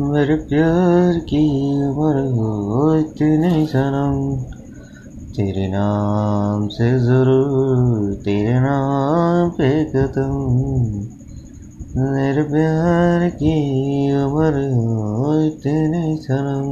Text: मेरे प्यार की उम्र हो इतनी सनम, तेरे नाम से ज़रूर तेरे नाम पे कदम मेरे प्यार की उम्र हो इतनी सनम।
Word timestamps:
मेरे 0.00 0.36
प्यार 0.48 1.18
की 1.18 1.42
उम्र 1.86 2.22
हो 2.30 2.48
इतनी 2.94 3.66
सनम, 3.66 4.16
तेरे 5.36 5.66
नाम 5.68 6.66
से 6.68 6.88
ज़रूर 6.98 8.14
तेरे 8.14 8.58
नाम 8.60 9.50
पे 9.50 9.70
कदम 9.84 10.34
मेरे 12.10 12.42
प्यार 12.42 13.28
की 13.30 13.54
उम्र 14.24 14.64
हो 14.74 15.42
इतनी 15.46 16.16
सनम। 16.16 16.66